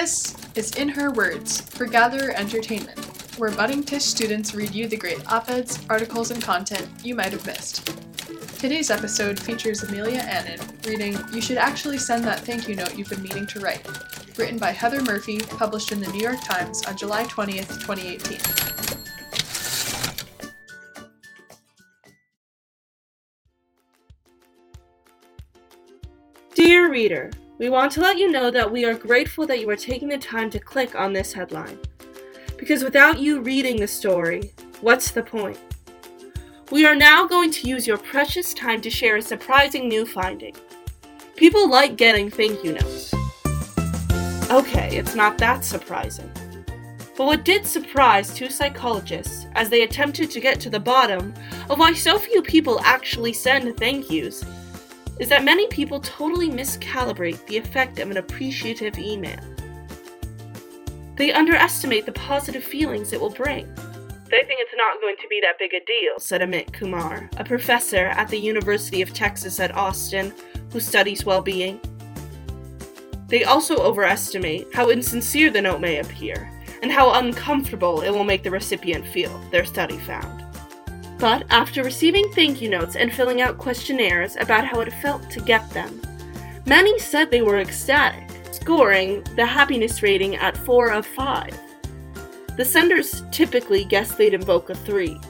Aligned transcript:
This 0.00 0.32
is 0.54 0.76
In 0.76 0.88
Her 0.90 1.10
Words 1.10 1.60
for 1.60 1.84
Gatherer 1.84 2.30
Entertainment, 2.30 3.00
where 3.36 3.50
budding 3.50 3.82
Tisch 3.82 4.04
students 4.04 4.54
read 4.54 4.72
you 4.72 4.86
the 4.86 4.96
great 4.96 5.20
op 5.26 5.50
eds, 5.50 5.84
articles, 5.90 6.30
and 6.30 6.40
content 6.40 6.88
you 7.02 7.16
might 7.16 7.32
have 7.32 7.44
missed. 7.44 7.84
Today's 8.60 8.92
episode 8.92 9.40
features 9.40 9.82
Amelia 9.82 10.20
Annan 10.20 10.60
reading 10.86 11.18
You 11.32 11.40
Should 11.40 11.56
Actually 11.56 11.98
Send 11.98 12.22
That 12.22 12.38
Thank 12.38 12.68
You 12.68 12.76
Note 12.76 12.96
You've 12.96 13.10
Been 13.10 13.24
Meaning 13.24 13.48
to 13.48 13.58
Write, 13.58 13.84
written 14.38 14.56
by 14.56 14.70
Heather 14.70 15.02
Murphy, 15.02 15.40
published 15.40 15.90
in 15.90 15.98
the 15.98 16.06
New 16.12 16.22
York 16.22 16.44
Times 16.44 16.86
on 16.86 16.96
July 16.96 17.24
20th, 17.24 17.80
2018. 17.80 18.38
Dear 26.54 26.88
reader, 26.88 27.32
we 27.58 27.68
want 27.68 27.90
to 27.92 28.00
let 28.00 28.18
you 28.18 28.30
know 28.30 28.52
that 28.52 28.70
we 28.70 28.84
are 28.84 28.94
grateful 28.94 29.44
that 29.44 29.60
you 29.60 29.68
are 29.68 29.76
taking 29.76 30.08
the 30.08 30.18
time 30.18 30.48
to 30.50 30.60
click 30.60 30.94
on 30.94 31.12
this 31.12 31.32
headline. 31.32 31.78
Because 32.56 32.84
without 32.84 33.18
you 33.18 33.40
reading 33.40 33.80
the 33.80 33.88
story, 33.88 34.52
what's 34.80 35.10
the 35.10 35.24
point? 35.24 35.58
We 36.70 36.86
are 36.86 36.94
now 36.94 37.26
going 37.26 37.50
to 37.50 37.68
use 37.68 37.86
your 37.86 37.98
precious 37.98 38.54
time 38.54 38.80
to 38.82 38.90
share 38.90 39.16
a 39.16 39.22
surprising 39.22 39.88
new 39.88 40.06
finding. 40.06 40.54
People 41.34 41.68
like 41.68 41.96
getting 41.96 42.30
thank 42.30 42.62
you 42.62 42.74
notes. 42.74 43.12
Okay, 44.50 44.96
it's 44.96 45.16
not 45.16 45.36
that 45.38 45.64
surprising. 45.64 46.30
But 47.16 47.26
what 47.26 47.44
did 47.44 47.66
surprise 47.66 48.32
two 48.32 48.50
psychologists 48.50 49.46
as 49.56 49.68
they 49.68 49.82
attempted 49.82 50.30
to 50.30 50.40
get 50.40 50.60
to 50.60 50.70
the 50.70 50.78
bottom 50.78 51.34
of 51.68 51.80
why 51.80 51.92
so 51.92 52.18
few 52.18 52.42
people 52.42 52.80
actually 52.84 53.32
send 53.32 53.76
thank 53.76 54.10
yous 54.10 54.44
is 55.18 55.28
that 55.28 55.44
many 55.44 55.66
people 55.68 56.00
totally 56.00 56.48
miscalibrate 56.48 57.44
the 57.46 57.56
effect 57.56 57.98
of 57.98 58.10
an 58.10 58.16
appreciative 58.16 58.98
email. 58.98 59.40
They 61.16 61.32
underestimate 61.32 62.06
the 62.06 62.12
positive 62.12 62.62
feelings 62.62 63.12
it 63.12 63.20
will 63.20 63.30
bring. 63.30 63.66
They 64.30 64.44
think 64.44 64.60
it's 64.60 64.74
not 64.76 65.00
going 65.00 65.16
to 65.20 65.28
be 65.28 65.40
that 65.40 65.58
big 65.58 65.72
a 65.74 65.84
deal, 65.84 66.18
said 66.18 66.42
Amit 66.42 66.72
Kumar, 66.72 67.28
a 67.38 67.44
professor 67.44 68.06
at 68.06 68.28
the 68.28 68.38
University 68.38 69.02
of 69.02 69.12
Texas 69.12 69.58
at 69.58 69.74
Austin 69.74 70.32
who 70.70 70.80
studies 70.80 71.24
well 71.24 71.42
being. 71.42 71.80
They 73.28 73.44
also 73.44 73.76
overestimate 73.76 74.68
how 74.72 74.90
insincere 74.90 75.50
the 75.50 75.62
note 75.62 75.80
may 75.80 75.98
appear 75.98 76.50
and 76.82 76.92
how 76.92 77.14
uncomfortable 77.14 78.02
it 78.02 78.10
will 78.10 78.24
make 78.24 78.42
the 78.42 78.50
recipient 78.50 79.06
feel, 79.06 79.36
their 79.50 79.64
study 79.64 79.98
found. 79.98 80.47
But 81.18 81.44
after 81.50 81.82
receiving 81.82 82.30
thank 82.32 82.60
you 82.60 82.68
notes 82.68 82.94
and 82.94 83.12
filling 83.12 83.40
out 83.40 83.58
questionnaires 83.58 84.36
about 84.36 84.64
how 84.64 84.80
it 84.80 84.92
felt 84.94 85.28
to 85.30 85.40
get 85.40 85.68
them, 85.70 86.00
many 86.64 86.96
said 87.00 87.30
they 87.30 87.42
were 87.42 87.58
ecstatic, 87.58 88.30
scoring 88.52 89.24
the 89.34 89.44
happiness 89.44 90.00
rating 90.02 90.36
at 90.36 90.56
4 90.56 90.92
of 90.92 91.04
5. 91.06 91.58
The 92.56 92.64
senders 92.64 93.24
typically 93.32 93.84
guessed 93.84 94.16
they'd 94.16 94.34
invoke 94.34 94.70
a 94.70 94.76
3. 94.76 95.20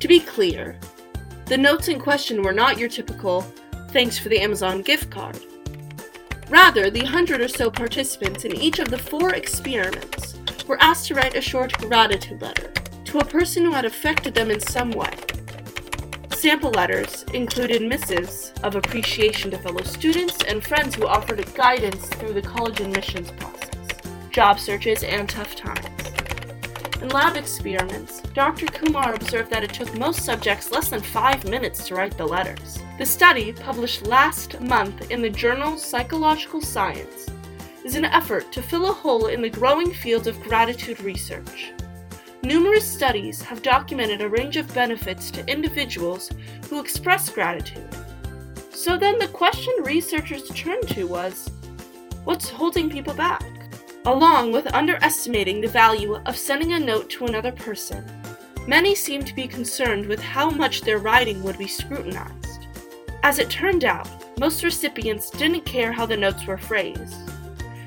To 0.00 0.08
be 0.08 0.20
clear, 0.20 0.78
the 1.46 1.56
notes 1.56 1.88
in 1.88 1.98
question 1.98 2.42
were 2.42 2.52
not 2.52 2.76
your 2.76 2.90
typical 2.90 3.40
thanks 3.88 4.18
for 4.18 4.28
the 4.28 4.38
Amazon 4.38 4.82
gift 4.82 5.10
card. 5.10 5.38
Rather, 6.50 6.90
the 6.90 7.04
hundred 7.04 7.40
or 7.40 7.48
so 7.48 7.70
participants 7.70 8.44
in 8.44 8.54
each 8.54 8.78
of 8.78 8.90
the 8.90 8.98
four 8.98 9.34
experiments 9.34 10.36
were 10.66 10.80
asked 10.80 11.06
to 11.08 11.14
write 11.14 11.34
a 11.34 11.40
short 11.40 11.72
gratitude 11.78 12.40
letter 12.42 12.70
to 13.08 13.20
a 13.20 13.24
person 13.24 13.64
who 13.64 13.72
had 13.72 13.86
affected 13.86 14.34
them 14.34 14.50
in 14.50 14.60
some 14.60 14.90
way. 14.90 15.10
Sample 16.36 16.70
letters 16.72 17.24
included 17.32 17.80
missives 17.80 18.52
of 18.62 18.76
appreciation 18.76 19.50
to 19.50 19.56
fellow 19.56 19.82
students 19.82 20.36
and 20.46 20.62
friends 20.62 20.94
who 20.94 21.06
offered 21.06 21.42
guidance 21.54 22.06
through 22.06 22.34
the 22.34 22.42
college 22.42 22.80
admissions 22.80 23.30
process, 23.30 23.70
job 24.30 24.60
searches, 24.60 25.02
and 25.02 25.26
tough 25.26 25.56
times. 25.56 25.88
In 27.00 27.08
lab 27.08 27.36
experiments, 27.36 28.20
Dr. 28.34 28.66
Kumar 28.66 29.14
observed 29.14 29.50
that 29.52 29.64
it 29.64 29.72
took 29.72 29.98
most 29.98 30.22
subjects 30.22 30.70
less 30.70 30.90
than 30.90 31.00
five 31.00 31.48
minutes 31.48 31.86
to 31.86 31.94
write 31.94 32.18
the 32.18 32.26
letters. 32.26 32.78
The 32.98 33.06
study, 33.06 33.54
published 33.54 34.06
last 34.06 34.60
month 34.60 35.10
in 35.10 35.22
the 35.22 35.30
journal 35.30 35.78
Psychological 35.78 36.60
Science, 36.60 37.26
is 37.86 37.94
an 37.94 38.04
effort 38.04 38.52
to 38.52 38.60
fill 38.60 38.90
a 38.90 38.92
hole 38.92 39.28
in 39.28 39.40
the 39.40 39.48
growing 39.48 39.94
field 39.94 40.26
of 40.26 40.38
gratitude 40.42 41.00
research. 41.00 41.72
Numerous 42.44 42.88
studies 42.90 43.42
have 43.42 43.62
documented 43.62 44.22
a 44.22 44.28
range 44.28 44.56
of 44.56 44.72
benefits 44.72 45.30
to 45.32 45.46
individuals 45.50 46.30
who 46.70 46.80
express 46.80 47.28
gratitude. 47.28 47.88
So 48.70 48.96
then 48.96 49.18
the 49.18 49.26
question 49.28 49.74
researchers 49.82 50.48
turned 50.50 50.88
to 50.90 51.04
was 51.04 51.50
what's 52.24 52.48
holding 52.48 52.88
people 52.88 53.12
back? 53.12 53.44
Along 54.06 54.52
with 54.52 54.72
underestimating 54.72 55.60
the 55.60 55.68
value 55.68 56.14
of 56.26 56.36
sending 56.36 56.74
a 56.74 56.78
note 56.78 57.10
to 57.10 57.26
another 57.26 57.50
person, 57.50 58.04
many 58.68 58.94
seemed 58.94 59.26
to 59.26 59.34
be 59.34 59.48
concerned 59.48 60.06
with 60.06 60.20
how 60.20 60.48
much 60.48 60.82
their 60.82 60.98
writing 60.98 61.42
would 61.42 61.58
be 61.58 61.66
scrutinized. 61.66 62.68
As 63.24 63.40
it 63.40 63.50
turned 63.50 63.84
out, 63.84 64.08
most 64.38 64.62
recipients 64.62 65.28
didn't 65.30 65.66
care 65.66 65.90
how 65.90 66.06
the 66.06 66.16
notes 66.16 66.46
were 66.46 66.56
phrased. 66.56 67.16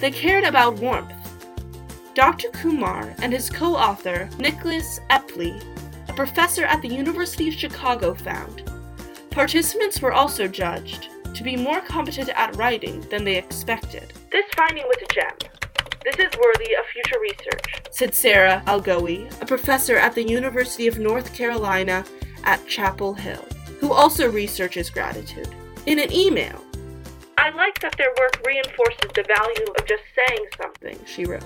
They 0.00 0.10
cared 0.10 0.44
about 0.44 0.78
warmth 0.78 1.21
Dr. 2.14 2.48
Kumar 2.50 3.14
and 3.20 3.32
his 3.32 3.48
co 3.48 3.74
author, 3.74 4.28
Nicholas 4.38 5.00
Epley, 5.08 5.62
a 6.08 6.12
professor 6.12 6.64
at 6.64 6.82
the 6.82 6.88
University 6.88 7.48
of 7.48 7.54
Chicago, 7.54 8.12
found 8.14 8.62
participants 9.30 10.02
were 10.02 10.12
also 10.12 10.46
judged 10.46 11.08
to 11.34 11.42
be 11.42 11.56
more 11.56 11.80
competent 11.80 12.28
at 12.28 12.54
writing 12.56 13.00
than 13.08 13.24
they 13.24 13.36
expected. 13.36 14.12
This 14.30 14.44
finding 14.54 14.84
was 14.84 14.98
a 15.02 15.14
gem. 15.14 15.32
This 16.04 16.16
is 16.16 16.38
worthy 16.38 16.74
of 16.74 16.84
future 16.92 17.18
research, 17.18 17.82
said 17.90 18.14
Sarah 18.14 18.62
Algoe, 18.66 19.32
a 19.40 19.46
professor 19.46 19.96
at 19.96 20.14
the 20.14 20.22
University 20.22 20.86
of 20.88 20.98
North 20.98 21.34
Carolina 21.34 22.04
at 22.44 22.66
Chapel 22.68 23.14
Hill, 23.14 23.42
who 23.80 23.92
also 23.92 24.30
researches 24.30 24.90
gratitude. 24.90 25.48
In 25.86 25.98
an 25.98 26.12
email, 26.12 26.62
I 27.38 27.50
like 27.50 27.80
that 27.80 27.96
their 27.96 28.12
work 28.18 28.42
reinforces 28.46 29.10
the 29.14 29.24
value 29.34 29.72
of 29.78 29.86
just 29.86 30.02
saying 30.14 30.46
something, 30.60 30.98
she 31.06 31.24
wrote. 31.24 31.42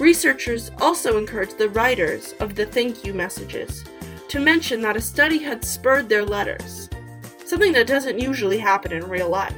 Researchers 0.00 0.70
also 0.80 1.18
encouraged 1.18 1.58
the 1.58 1.68
writers 1.68 2.32
of 2.40 2.54
the 2.54 2.64
thank 2.64 3.04
you 3.04 3.12
messages 3.12 3.84
to 4.28 4.40
mention 4.40 4.80
that 4.80 4.96
a 4.96 5.00
study 5.00 5.36
had 5.36 5.62
spurred 5.62 6.08
their 6.08 6.24
letters, 6.24 6.88
something 7.44 7.72
that 7.74 7.86
doesn't 7.86 8.18
usually 8.18 8.56
happen 8.56 8.92
in 8.92 9.04
real 9.10 9.28
life. 9.28 9.54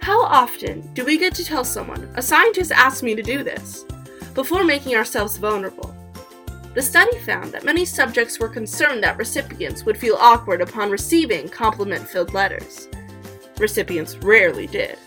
How 0.00 0.20
often 0.20 0.92
do 0.92 1.06
we 1.06 1.16
get 1.16 1.34
to 1.36 1.44
tell 1.44 1.64
someone, 1.64 2.06
a 2.16 2.22
scientist 2.22 2.70
asked 2.70 3.02
me 3.02 3.14
to 3.14 3.22
do 3.22 3.42
this, 3.42 3.86
before 4.34 4.62
making 4.62 4.94
ourselves 4.94 5.38
vulnerable? 5.38 5.96
The 6.74 6.82
study 6.82 7.18
found 7.20 7.52
that 7.52 7.64
many 7.64 7.86
subjects 7.86 8.38
were 8.38 8.50
concerned 8.50 9.02
that 9.04 9.16
recipients 9.16 9.86
would 9.86 9.96
feel 9.96 10.16
awkward 10.20 10.60
upon 10.60 10.90
receiving 10.90 11.48
compliment 11.48 12.06
filled 12.06 12.34
letters. 12.34 12.88
Recipients 13.58 14.18
rarely 14.18 14.66
did. 14.66 14.98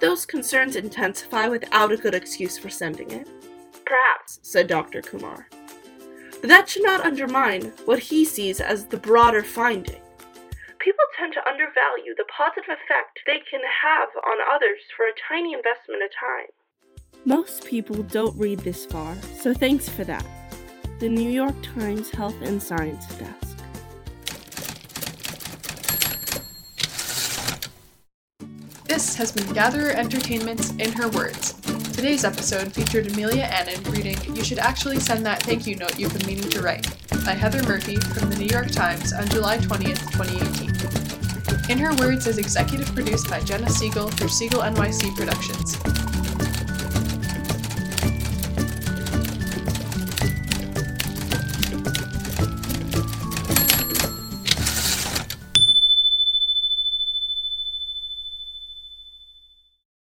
Those 0.00 0.24
concerns 0.24 0.76
intensify 0.76 1.48
without 1.48 1.92
a 1.92 1.96
good 1.96 2.14
excuse 2.14 2.56
for 2.56 2.70
sending 2.70 3.10
it? 3.10 3.28
Perhaps, 3.84 4.38
said 4.42 4.66
Dr. 4.68 5.02
Kumar. 5.02 5.48
But 6.40 6.48
that 6.48 6.68
should 6.68 6.84
not 6.84 7.04
undermine 7.04 7.72
what 7.84 7.98
he 7.98 8.24
sees 8.24 8.60
as 8.60 8.86
the 8.86 8.96
broader 8.96 9.42
finding. 9.42 10.00
People 10.78 11.04
tend 11.18 11.32
to 11.32 11.48
undervalue 11.48 12.14
the 12.16 12.24
positive 12.34 12.68
effect 12.68 13.18
they 13.26 13.40
can 13.50 13.60
have 13.82 14.08
on 14.24 14.38
others 14.54 14.78
for 14.96 15.06
a 15.06 15.18
tiny 15.28 15.52
investment 15.52 16.02
of 16.02 16.10
time. 16.10 16.46
Most 17.24 17.64
people 17.64 18.02
don't 18.04 18.38
read 18.38 18.60
this 18.60 18.86
far, 18.86 19.16
so 19.36 19.52
thanks 19.52 19.88
for 19.88 20.04
that. 20.04 20.24
The 21.00 21.08
New 21.08 21.28
York 21.28 21.54
Times 21.62 22.10
Health 22.10 22.36
and 22.42 22.62
Science 22.62 23.06
Desk. 23.16 23.47
This 28.98 29.14
has 29.14 29.30
been 29.30 29.46
Gatherer 29.54 29.92
Entertainment's 29.92 30.70
In 30.70 30.90
Her 30.90 31.08
Words. 31.10 31.52
Today's 31.92 32.24
episode 32.24 32.72
featured 32.72 33.06
Amelia 33.06 33.44
Annan 33.44 33.80
reading 33.92 34.18
You 34.34 34.42
Should 34.42 34.58
Actually 34.58 34.98
Send 34.98 35.24
That 35.24 35.40
Thank 35.44 35.68
You 35.68 35.76
Note 35.76 35.96
You've 35.96 36.18
Been 36.18 36.26
Meaning 36.26 36.50
to 36.50 36.60
Write 36.60 36.84
by 37.24 37.30
Heather 37.30 37.62
Murphy 37.62 37.94
from 37.94 38.28
the 38.28 38.36
New 38.36 38.46
York 38.46 38.72
Times 38.72 39.12
on 39.12 39.28
July 39.28 39.58
20th, 39.58 40.02
2018. 40.10 41.70
In 41.70 41.78
Her 41.78 41.94
Words 41.94 42.26
is 42.26 42.38
executive 42.38 42.92
produced 42.92 43.30
by 43.30 43.38
Jenna 43.38 43.70
Siegel 43.70 44.10
for 44.10 44.26
Siegel 44.26 44.62
NYC 44.62 45.14
Productions. 45.14 45.76